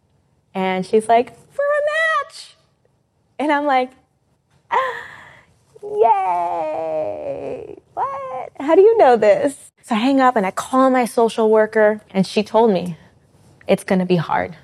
and 0.54 0.86
she's 0.86 1.08
like, 1.08 1.36
for 1.36 1.62
a 1.62 1.82
match. 2.24 2.54
And 3.38 3.50
I'm 3.50 3.66
like, 3.66 3.90
ah, 4.70 5.02
yay. 5.94 7.76
What? 7.94 8.50
How 8.60 8.74
do 8.74 8.82
you 8.82 8.96
know 8.98 9.16
this? 9.16 9.70
So 9.82 9.94
I 9.94 9.98
hang 9.98 10.20
up 10.20 10.36
and 10.36 10.44
I 10.46 10.50
call 10.50 10.90
my 10.90 11.04
social 11.04 11.50
worker, 11.50 12.00
and 12.10 12.26
she 12.26 12.42
told 12.42 12.72
me 12.72 12.96
it's 13.68 13.84
gonna 13.84 14.06
be 14.06 14.16
hard. 14.16 14.56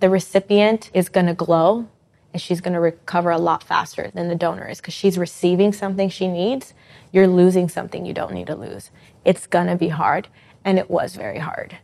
The 0.00 0.10
recipient 0.10 0.90
is 0.92 1.08
gonna 1.08 1.34
glow 1.34 1.88
and 2.32 2.42
she's 2.42 2.60
gonna 2.60 2.80
recover 2.80 3.30
a 3.30 3.38
lot 3.38 3.62
faster 3.62 4.10
than 4.14 4.28
the 4.28 4.34
donor 4.34 4.66
is 4.68 4.78
because 4.80 4.92
she's 4.94 5.16
receiving 5.16 5.72
something 5.72 6.08
she 6.10 6.28
needs. 6.28 6.74
You're 7.12 7.28
losing 7.28 7.68
something 7.68 8.04
you 8.04 8.12
don't 8.12 8.32
need 8.34 8.46
to 8.48 8.54
lose. 8.56 8.90
It's 9.24 9.46
gonna 9.46 9.76
be 9.76 9.88
hard, 9.88 10.28
and 10.64 10.78
it 10.78 10.90
was 10.90 11.14
very 11.16 11.38
hard. 11.38 11.78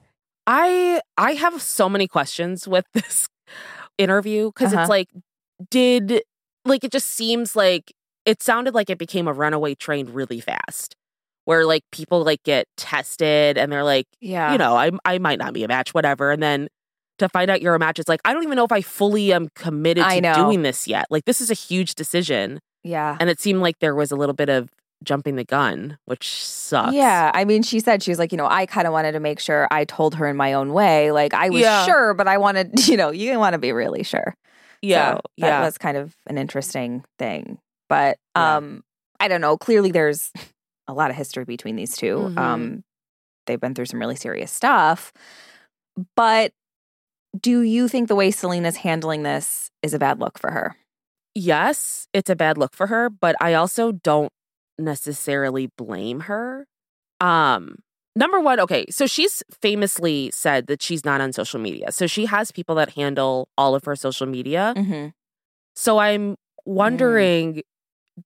I 0.47 1.01
I 1.17 1.33
have 1.35 1.63
so 1.63 1.89
many 1.89 2.07
questions 2.09 2.67
with 2.69 2.85
this 2.93 3.29
interview 3.99 4.49
because 4.53 4.73
Uh-huh. 4.73 4.83
it's 4.83 4.91
like, 4.91 5.09
did 5.71 6.23
like 6.65 6.85
it 6.85 6.93
just 6.93 7.09
seems 7.09 7.57
like 7.57 7.93
it 8.25 8.43
sounded 8.43 8.75
like 8.75 8.91
it 8.91 8.99
became 8.99 9.27
a 9.29 9.33
runaway 9.33 9.75
train 9.75 10.09
really 10.13 10.41
fast, 10.41 10.95
where 11.45 11.65
like 11.67 11.83
people 11.93 12.23
like 12.25 12.43
get 12.45 12.67
tested 12.77 13.59
and 13.59 13.71
they're 13.73 13.85
like, 13.85 14.07
Yeah. 14.21 14.53
you 14.53 14.59
know, 14.59 14.77
I 14.77 14.91
I 15.05 15.19
might 15.19 15.39
not 15.39 15.53
be 15.53 15.65
a 15.65 15.69
match, 15.69 15.93
whatever, 15.95 16.31
and 16.31 16.43
then 16.43 16.69
to 17.19 17.29
find 17.29 17.51
out 17.51 17.61
you're 17.63 17.75
a 17.75 17.79
match, 17.79 17.99
it's 17.99 18.09
like 18.09 18.21
I 18.25 18.33
don't 18.33 18.43
even 18.43 18.57
know 18.57 18.65
if 18.65 18.73
I 18.73 18.81
fully 18.81 19.33
am 19.33 19.49
committed 19.55 20.05
I 20.05 20.17
to 20.17 20.21
know. 20.23 20.35
doing 20.35 20.63
this 20.63 20.87
yet. 20.89 21.07
Like 21.11 21.25
this 21.25 21.41
is 21.41 21.51
a 21.51 21.55
huge 21.55 21.95
decision, 21.95 22.59
yeah. 22.85 23.17
and 23.21 23.29
it 23.31 23.41
seemed 23.41 23.61
like 23.61 23.79
there 23.81 23.95
was 23.95 24.11
a 24.11 24.17
little 24.17 24.35
bit 24.35 24.49
of 24.49 24.71
jumping 25.05 25.35
the 25.35 25.45
gun, 25.45 25.99
which 26.05 26.33
sucks. 26.45 26.95
Yeah, 26.95 27.33
I 27.35 27.45
mean, 27.45 27.63
she 27.65 27.81
said 27.81 28.05
she 28.05 28.13
was 28.13 28.21
like, 28.21 28.31
you 28.31 28.39
know, 28.39 28.47
I 28.47 28.67
kind 28.67 28.87
of 28.87 28.93
wanted 28.93 29.13
to 29.13 29.21
make 29.21 29.41
sure 29.41 29.67
I 29.71 29.85
told 29.85 30.15
her 30.15 30.29
in 30.29 30.37
my 30.37 30.53
own 30.53 30.73
way. 30.73 31.11
Like, 31.11 31.35
I 31.35 31.51
was 31.51 31.61
Yeah. 31.61 31.85
sure, 31.85 32.15
but 32.15 32.29
I 32.29 32.39
wanted, 32.39 32.71
you 32.89 32.97
know, 32.97 33.11
you 33.11 33.37
want 33.37 33.55
to 33.55 33.59
be 33.59 33.73
really 33.73 34.05
sure. 34.05 34.33
yeah, 34.81 35.15
So 35.15 35.21
that 35.39 35.47
yeah. 35.49 35.65
was 35.65 35.77
kind 35.77 35.97
of 35.97 36.15
an 36.29 36.39
interesting 36.39 37.05
thing. 37.19 37.59
But 37.93 38.17
Yeah. 38.35 38.57
um, 38.57 38.83
I 39.21 39.29
don't 39.29 39.43
know. 39.43 39.59
Clearly, 39.59 39.91
there's 39.93 40.33
a 40.89 40.95
lot 40.95 41.11
of 41.11 41.17
history 41.17 41.45
between 41.45 41.77
these 41.77 41.95
2 41.95 42.17
Mhm. 42.17 42.39
Um, 42.39 42.85
they've 43.47 43.61
been 43.61 43.75
through 43.75 43.85
some 43.87 44.01
really 44.01 44.17
serious 44.17 44.51
stuff. 44.51 45.13
But 46.17 46.53
do 47.39 47.61
you 47.61 47.89
think 47.89 48.09
the 48.09 48.15
way 48.17 48.31
Selena's 48.31 48.77
handling 48.77 49.23
this 49.25 49.71
is 49.83 49.93
a 49.93 49.99
bad 49.99 50.19
look 50.21 50.39
for 50.39 50.51
her? 50.51 50.75
yes, 51.35 52.07
it's 52.13 52.29
a 52.29 52.37
bad 52.37 52.59
look 52.59 52.75
for 52.75 52.87
her, 52.89 53.09
but 53.09 53.35
I 53.41 53.55
also 53.55 53.91
don't 53.93 54.31
necessarily 54.79 55.69
blame 55.79 56.21
her. 56.29 56.67
Um, 57.21 57.79
number 58.15 58.39
one, 58.39 58.61
okay, 58.61 58.85
so 58.91 59.07
she's 59.07 59.43
famously 59.63 60.31
said 60.35 60.67
that 60.67 60.83
she's 60.83 61.05
not 61.07 61.23
on 61.23 61.33
social 61.33 61.59
media. 61.59 61.91
So 61.91 62.07
she 62.07 62.27
has 62.27 62.53
people 62.53 62.75
that 62.77 62.91
handle 62.91 63.49
all 63.57 63.75
of 63.75 63.85
her 63.85 63.97
social 63.97 64.27
media. 64.27 64.75
Mm-hmm. 64.77 65.09
So 65.75 65.99
I'm 65.99 66.37
wondering 66.67 67.63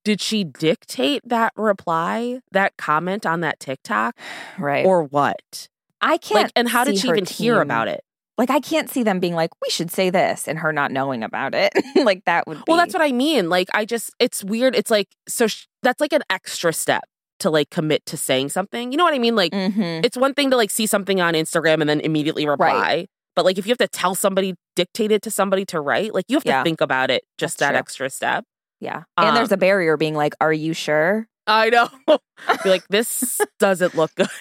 did 0.05 0.21
she 0.21 0.45
dictate 0.45 1.23
that 1.27 1.53
reply, 1.57 2.41
that 2.53 2.77
comment 2.77 3.25
on 3.27 3.41
that 3.41 3.61
TikTok, 3.61 4.17
Right. 4.59 4.85
or 4.85 5.05
what? 5.05 5.69
I 6.01 6.19
can't. 6.19 6.45
Like, 6.45 6.53
and 6.57 6.69
how 6.69 6.85
did 6.85 6.99
she 6.99 7.09
even 7.09 7.27
hear 7.27 7.61
about 7.61 7.89
it? 7.89 8.03
Like, 8.39 8.51
I 8.51 8.61
can't 8.61 8.91
see 8.91 9.03
them 9.03 9.19
being 9.19 9.35
like, 9.35 9.51
we 9.63 9.71
should 9.71 9.91
say 9.91 10.11
this 10.11 10.47
and 10.47 10.59
her 10.59 10.73
not 10.73 10.93
knowing 10.93 11.23
about 11.23 11.55
it. 11.55 11.73
like, 11.97 12.25
that 12.27 12.47
would 12.47 12.59
be. 12.59 12.65
Well, 12.69 12.77
that's 12.77 12.93
what 12.93 13.03
I 13.03 13.13
mean. 13.13 13.49
Like, 13.49 13.69
I 13.73 13.85
just, 13.87 14.11
it's 14.21 14.45
weird. 14.45 14.77
It's 14.77 14.91
like, 14.91 15.09
so 15.27 15.47
sh- 15.47 15.67
that's 15.83 16.01
like 16.01 16.13
an 16.13 16.23
extra 16.29 16.73
step 16.73 17.05
to 17.39 17.51
like 17.51 17.71
commit 17.71 18.05
to 18.07 18.17
saying 18.17 18.51
something. 18.51 18.93
You 18.93 18.99
know 18.99 19.05
what 19.05 19.15
I 19.15 19.19
mean? 19.19 19.37
Like, 19.37 19.53
mm-hmm. 19.53 20.05
it's 20.05 20.17
one 20.17 20.35
thing 20.35 20.51
to 20.51 20.57
like 20.57 20.71
see 20.71 20.87
something 20.87 21.21
on 21.21 21.35
Instagram 21.35 21.81
and 21.81 21.89
then 21.89 22.01
immediately 22.01 22.47
reply. 22.47 23.07
But 23.35 23.45
like, 23.45 23.59
if 23.59 23.67
you 23.67 23.71
have 23.71 23.79
to 23.79 23.89
tell 23.89 24.15
somebody, 24.15 24.55
dictate 24.75 25.13
it 25.13 25.23
to 25.23 25.31
somebody 25.31 25.65
to 25.67 25.81
write, 25.81 26.13
like, 26.15 26.27
you 26.29 26.37
have 26.37 26.45
to 26.45 26.63
think 26.63 26.81
about 26.81 27.11
it 27.11 27.25
just 27.39 27.59
That's 27.59 27.69
that 27.69 27.73
true. 27.73 27.79
extra 27.79 28.11
step. 28.11 28.45
Yeah. 28.81 29.05
And 29.17 29.37
there's 29.37 29.51
a 29.51 29.55
Um, 29.55 29.61
barrier 29.61 29.97
being 29.97 30.15
like, 30.15 30.35
are 30.41 30.53
you 30.53 30.73
sure? 30.75 31.27
I 31.47 31.71
know. 31.71 31.89
Be 32.65 32.69
like, 32.69 32.87
this 32.89 33.41
doesn't 33.59 33.95
look 33.95 34.11
good. 34.15 34.29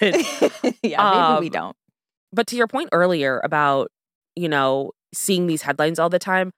yeah, 0.82 1.32
maybe 1.32 1.40
we 1.40 1.46
Um, 1.46 1.48
don't. 1.48 1.76
But 2.32 2.46
to 2.48 2.56
your 2.56 2.66
point 2.66 2.88
earlier 2.92 3.40
about, 3.44 3.88
you 4.34 4.48
know, 4.48 4.90
seeing 5.14 5.46
these 5.46 5.62
headlines 5.62 5.98
all 5.98 6.08
the 6.10 6.18
time, 6.18 6.50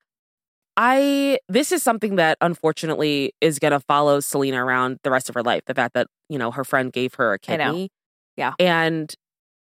I 0.76 1.38
this 1.48 1.72
is 1.72 1.82
something 1.82 2.16
that 2.16 2.38
unfortunately 2.40 3.32
is 3.40 3.58
going 3.58 3.72
to 3.72 3.80
follow 3.80 4.20
Selena 4.20 4.64
around 4.64 4.98
the 5.02 5.10
rest 5.10 5.28
of 5.28 5.34
her 5.34 5.42
life. 5.42 5.62
The 5.66 5.74
fact 5.74 5.94
that, 5.94 6.06
you 6.28 6.38
know, 6.38 6.50
her 6.50 6.64
friend 6.64 6.92
gave 6.92 7.14
her 7.14 7.32
a 7.32 7.38
kidney. 7.38 7.90
Yeah. 8.36 8.54
And 8.60 9.12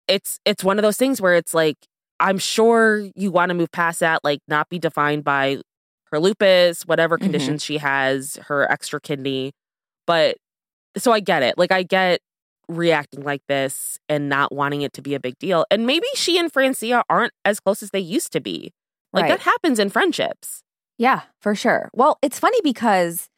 it's 0.07 0.39
it's 0.45 0.63
one 0.63 0.79
of 0.79 0.83
those 0.83 0.97
things 0.97 1.21
where 1.21 1.35
it's 1.35 1.53
like 1.53 1.77
I'm 2.19 2.37
sure 2.37 3.07
you 3.15 3.31
want 3.31 3.49
to 3.49 3.55
move 3.55 3.71
past 3.71 3.99
that 3.99 4.23
like 4.23 4.39
not 4.47 4.69
be 4.69 4.79
defined 4.79 5.23
by 5.23 5.59
her 6.11 6.19
lupus, 6.19 6.83
whatever 6.83 7.17
Mhm. 7.17 7.21
conditions 7.21 7.63
she 7.63 7.77
has, 7.77 8.37
her 8.47 8.69
extra 8.71 8.99
kidney. 8.99 9.53
But 10.07 10.37
so 10.97 11.11
I 11.11 11.19
get 11.19 11.43
it. 11.43 11.57
Like 11.57 11.71
I 11.71 11.83
get 11.83 12.21
reacting 12.67 13.23
like 13.23 13.41
this 13.47 13.97
and 14.07 14.29
not 14.29 14.53
wanting 14.53 14.81
it 14.81 14.93
to 14.93 15.01
be 15.01 15.13
a 15.15 15.19
big 15.19 15.37
deal. 15.39 15.65
And 15.71 15.85
maybe 15.85 16.07
she 16.15 16.37
and 16.37 16.51
Francia 16.51 17.03
aren't 17.09 17.33
as 17.45 17.59
close 17.59 17.83
as 17.83 17.91
they 17.91 17.99
used 17.99 18.31
to 18.33 18.39
be. 18.41 18.71
Like 19.13 19.23
Right. 19.23 19.29
that 19.31 19.39
happens 19.41 19.79
in 19.79 19.89
friendships. 19.89 20.63
Yeah, 20.97 21.21
for 21.41 21.55
sure. 21.55 21.89
Well, 21.93 22.17
it's 22.21 22.39
funny 22.39 22.59
because 22.63 23.29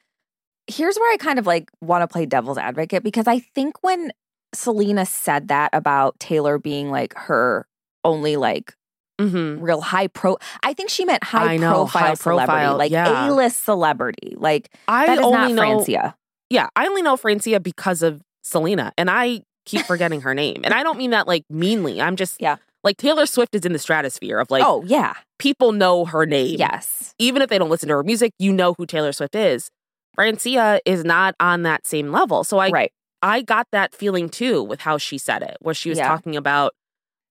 here's 0.67 0.97
where 0.97 1.11
I 1.13 1.17
kind 1.17 1.39
of 1.39 1.47
like 1.47 1.69
want 1.81 2.01
to 2.03 2.07
play 2.07 2.25
devil's 2.25 2.57
advocate 2.57 3.03
because 3.03 3.27
I 3.27 3.39
think 3.39 3.81
when 3.81 4.11
Selena 4.53 5.05
said 5.05 5.47
that 5.47 5.69
about 5.73 6.19
Taylor 6.19 6.57
being 6.59 6.91
like 6.91 7.13
her 7.15 7.65
only 8.03 8.35
like 8.37 8.75
Mm-hmm. 9.19 9.63
real 9.63 9.79
high 9.81 10.07
pro 10.07 10.37
I 10.63 10.73
think 10.73 10.89
she 10.89 11.05
meant 11.05 11.23
high 11.23 11.57
know, 11.57 11.71
profile 11.85 12.01
high 12.01 12.13
celebrity, 12.15 12.45
profile, 12.47 12.77
like 12.77 12.91
yeah. 12.91 13.29
A-list 13.29 13.63
celebrity. 13.63 14.33
Like 14.37 14.69
I 14.87 15.05
that 15.05 15.19
is 15.19 15.23
only 15.23 15.37
not 15.37 15.51
know 15.51 15.55
Francia. 15.61 16.15
Yeah, 16.49 16.67
I 16.75 16.87
only 16.87 17.01
know 17.03 17.15
Francia 17.17 17.59
because 17.59 18.01
of 18.01 18.21
Selena, 18.43 18.91
and 18.97 19.09
I 19.11 19.41
keep 19.65 19.85
forgetting 19.85 20.21
her 20.21 20.33
name. 20.33 20.61
And 20.63 20.73
I 20.73 20.83
don't 20.83 20.97
mean 20.97 21.11
that 21.11 21.27
like 21.27 21.43
meanly. 21.49 22.01
I'm 22.01 22.15
just 22.15 22.41
Yeah. 22.41 22.57
like 22.83 22.97
Taylor 22.97 23.25
Swift 23.25 23.53
is 23.55 23.65
in 23.65 23.71
the 23.73 23.79
stratosphere 23.79 24.39
of 24.39 24.49
like 24.51 24.63
oh, 24.65 24.83
yeah. 24.85 25.13
people 25.39 25.71
know 25.71 26.05
her 26.05 26.25
name. 26.25 26.57
Yes. 26.59 27.13
even 27.19 27.41
if 27.41 27.49
they 27.49 27.57
don't 27.59 27.69
listen 27.69 27.89
to 27.89 27.95
her 27.95 28.03
music, 28.03 28.33
you 28.39 28.51
know 28.51 28.73
who 28.77 28.85
Taylor 28.85 29.11
Swift 29.13 29.35
is. 29.35 29.69
Francia 30.15 30.79
is 30.85 31.03
not 31.03 31.35
on 31.39 31.63
that 31.63 31.85
same 31.87 32.11
level. 32.11 32.43
So 32.43 32.57
I 32.57 32.69
right. 32.69 32.91
I 33.21 33.41
got 33.41 33.67
that 33.71 33.93
feeling 33.95 34.27
too 34.27 34.61
with 34.63 34.81
how 34.81 34.97
she 34.97 35.17
said 35.17 35.43
it, 35.43 35.57
where 35.61 35.73
she 35.75 35.89
was 35.89 35.97
Yeah. 35.99 36.07
talking 36.07 36.35
about 36.35 36.73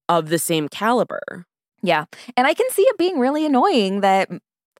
of 0.08 0.28
the 0.30 0.38
same 0.38 0.68
caliber. 0.68 1.44
Yeah. 1.82 2.04
And 2.36 2.46
I 2.46 2.54
can 2.54 2.68
see 2.70 2.82
it 2.82 2.98
being 2.98 3.18
really 3.18 3.44
annoying 3.44 4.00
that 4.00 4.28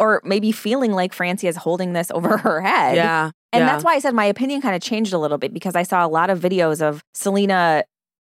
or 0.01 0.21
maybe 0.25 0.53
feeling 0.53 0.93
like 0.93 1.13
Francia 1.13 1.49
is 1.49 1.57
holding 1.57 1.93
this 1.93 2.11
over 2.15 2.37
her 2.39 2.61
head. 2.61 2.97
Yeah. 2.97 3.31
And 3.53 3.61
yeah. 3.63 3.67
that's 3.67 3.85
why 3.85 3.95
I 3.95 3.99
said 3.99 4.15
my 4.15 4.25
opinion 4.25 4.61
kind 4.63 4.75
of 4.75 4.81
changed 4.83 5.13
a 5.13 5.19
little 5.19 5.39
bit 5.39 5.53
because 5.53 5.77
I 5.77 5.83
saw 5.83 6.05
a 6.05 6.09
lot 6.09 6.31
of 6.31 6.41
videos 6.41 6.81
of 6.81 7.03
Selena 7.15 7.85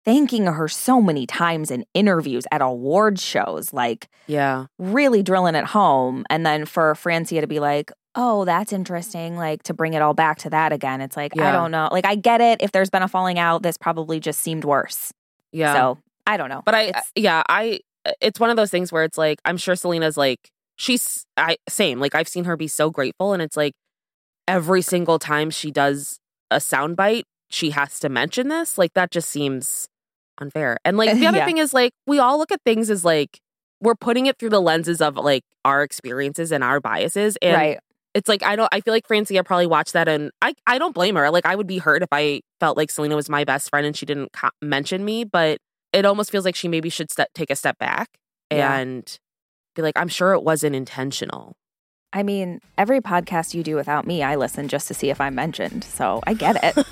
thanking 0.04 0.48
her 0.48 0.68
so 0.68 1.00
many 1.00 1.28
times 1.28 1.70
in 1.70 1.86
interviews 1.94 2.44
at 2.52 2.62
award 2.62 3.20
shows, 3.20 3.72
like 3.72 4.08
Yeah. 4.26 4.66
really 4.80 5.22
drilling 5.22 5.54
it 5.54 5.66
home. 5.66 6.26
And 6.30 6.44
then 6.44 6.66
for 6.66 6.96
Francia 6.96 7.40
to 7.40 7.46
be 7.46 7.60
like, 7.60 7.92
oh, 8.16 8.44
that's 8.44 8.74
interesting, 8.74 9.38
like 9.38 9.62
to 9.64 9.74
bring 9.76 9.94
it 9.94 10.02
all 10.02 10.16
back 10.16 10.40
to 10.40 10.50
that 10.50 10.74
again. 10.74 11.02
It's 11.02 11.16
like, 11.16 11.40
I 11.40 11.52
don't 11.52 11.70
know. 11.72 11.88
Like, 11.92 12.06
I 12.06 12.16
get 12.16 12.42
it. 12.42 12.62
If 12.62 12.72
there's 12.72 12.90
been 12.90 13.04
a 13.04 13.08
falling 13.08 13.38
out, 13.40 13.62
this 13.64 13.78
probably 13.78 14.20
just 14.20 14.40
seemed 14.42 14.66
worse. 14.66 15.14
Yeah. 15.54 15.74
So 15.74 15.98
I 16.26 16.36
don't 16.38 16.50
know. 16.50 16.62
But 16.66 16.76
I, 16.76 16.82
It's- 16.86 17.12
yeah, 17.16 17.44
I, 17.48 17.80
Uh, 18.06 18.12
it's 18.22 18.40
one 18.40 18.50
of 18.50 18.56
those 18.58 18.72
things 18.72 18.92
where 18.92 19.04
it's 19.04 19.18
like, 19.18 19.40
I'm 19.46 19.58
sure 19.58 19.76
Selena's 19.76 20.18
like, 20.18 20.50
she's, 20.76 21.26
I, 21.38 21.58
same. 21.70 22.00
Like, 22.00 22.16
I've 22.16 22.28
seen 22.28 22.46
her 22.46 22.56
be 22.58 22.68
so 22.68 22.90
grateful. 22.90 23.34
And 23.34 23.42
it's 23.42 23.58
like, 23.58 23.74
every 24.48 24.82
single 24.82 25.20
time 25.20 25.50
she 25.50 25.72
does 25.72 26.20
a 26.50 26.58
soundbite, 26.58 27.24
she 27.50 27.72
has 27.72 28.00
to 28.00 28.10
mention 28.10 28.48
this. 28.48 28.78
Like, 28.78 28.94
that 28.94 29.12
just 29.12 29.30
seems 29.30 29.88
unfair. 30.40 30.78
And 30.84 30.98
like, 30.98 31.14
the 31.18 31.28
other 31.28 31.38
Yeah. 31.40 31.46
thing 31.46 31.58
is 31.58 31.74
like, 31.74 31.94
we 32.08 32.20
all 32.20 32.38
look 32.38 32.52
at 32.52 32.62
things 32.66 32.90
as 32.90 33.06
like, 33.06 33.40
we're 33.82 33.96
putting 33.96 34.28
it 34.28 34.38
through 34.38 34.50
the 34.50 34.62
lenses 34.62 35.02
of 35.02 35.16
like 35.16 35.44
our 35.66 35.82
experiences 35.84 36.52
and 36.52 36.64
our 36.64 36.80
biases. 36.80 37.36
And 37.42 37.56
right. 37.56 37.80
it's 38.14 38.30
like 38.30 38.44
I 38.44 38.56
don't 38.56 38.70
I 38.72 38.80
feel 38.82 38.94
like 38.94 39.08
Francia 39.08 39.44
probably 39.44 39.66
watched 39.66 39.94
that 39.94 40.08
and 40.08 40.30
I 40.40 40.54
I 40.68 40.78
don't 40.78 40.94
blame 40.94 41.16
her. 41.16 41.32
Like 41.32 41.48
I 41.48 41.56
would 41.56 41.66
be 41.66 41.80
hurt 41.80 42.04
if 42.04 42.10
I 42.12 42.42
felt 42.60 42.78
like 42.78 42.92
Selena 42.92 43.16
was 43.16 43.28
my 43.28 43.44
best 43.44 43.72
friend 43.72 43.88
and 43.88 43.98
she 43.98 44.06
didn't 44.06 44.34
co- 44.34 44.50
mention 44.62 45.04
me, 45.04 45.24
but 45.24 45.58
it 45.94 46.06
almost 46.06 46.32
feels 46.32 46.46
like 46.46 46.56
she 46.56 46.68
maybe 46.68 46.90
should 46.90 47.12
step, 47.12 47.30
take 47.34 47.50
a 47.50 47.56
step 47.56 47.78
back 47.78 48.10
Yeah. 48.52 48.76
and 48.78 49.18
be 49.76 49.82
like 49.82 49.98
I'm 49.98 50.08
sure 50.08 50.34
it 50.34 50.44
wasn't 50.44 50.76
intentional. 50.76 51.54
I 52.14 52.24
mean, 52.24 52.60
every 52.78 53.00
podcast 53.00 53.54
you 53.54 53.64
do 53.64 53.76
without 53.76 54.06
me, 54.06 54.22
I 54.22 54.36
listen 54.36 54.68
just 54.68 54.88
to 54.90 54.94
see 54.94 55.10
if 55.10 55.22
I'm 55.22 55.34
mentioned. 55.34 55.84
So 55.86 56.22
I 56.28 56.34
get 56.34 56.58
it. 56.62 56.86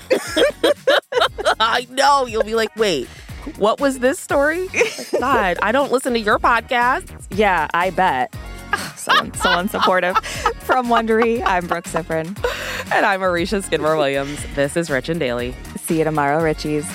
I 1.60 1.86
know 1.90 2.24
you'll 2.26 2.42
be 2.44 2.54
like, 2.54 2.74
"Wait, 2.76 3.06
what 3.58 3.80
was 3.80 3.98
this 3.98 4.18
story?" 4.18 4.68
God, 5.20 5.58
I 5.62 5.72
don't 5.72 5.92
listen 5.92 6.14
to 6.14 6.18
your 6.18 6.38
podcast. 6.38 7.26
yeah, 7.30 7.68
I 7.74 7.90
bet. 7.90 8.34
So, 8.96 9.12
so 9.12 9.48
unsupportive. 9.56 10.22
From 10.62 10.86
Wondery, 10.88 11.42
I'm 11.44 11.66
Brooke 11.66 11.86
Siffrinn. 11.86 12.28
And 12.92 13.04
I'm 13.06 13.20
Aricia 13.20 13.62
Skidmore 13.64 13.96
Williams. 13.96 14.38
This 14.54 14.76
is 14.76 14.90
Rich 14.90 15.08
and 15.08 15.18
Daily. 15.18 15.54
See 15.80 15.98
you 15.98 16.04
tomorrow, 16.04 16.38
Richies. 16.40 16.86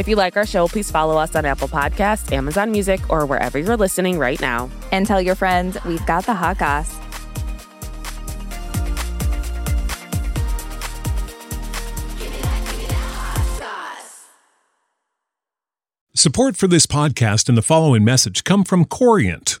If 0.00 0.08
you 0.08 0.16
like 0.16 0.34
our 0.38 0.46
show, 0.46 0.66
please 0.66 0.90
follow 0.90 1.18
us 1.18 1.36
on 1.36 1.44
Apple 1.44 1.68
Podcasts, 1.68 2.32
Amazon 2.32 2.72
Music, 2.72 3.10
or 3.10 3.26
wherever 3.26 3.58
you're 3.58 3.76
listening 3.76 4.18
right 4.18 4.40
now. 4.40 4.70
And 4.92 5.06
tell 5.06 5.20
your 5.20 5.34
friends 5.34 5.76
we've 5.84 6.04
got 6.06 6.24
the 6.24 6.32
hot 6.32 6.56
goss. 6.56 6.98
Support 16.14 16.56
for 16.56 16.66
this 16.66 16.86
podcast 16.86 17.50
and 17.50 17.58
the 17.58 17.62
following 17.62 18.02
message 18.02 18.44
come 18.44 18.64
from 18.64 18.86
Corient. 18.86 19.60